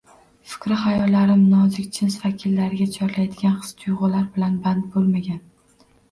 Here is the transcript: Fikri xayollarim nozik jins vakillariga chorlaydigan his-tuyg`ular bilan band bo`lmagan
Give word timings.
Fikri 0.51 0.75
xayollarim 0.83 1.41
nozik 1.49 1.91
jins 1.97 2.15
vakillariga 2.23 2.87
chorlaydigan 2.95 3.53
his-tuyg`ular 3.65 4.25
bilan 4.39 4.55
band 4.63 4.89
bo`lmagan 4.97 5.39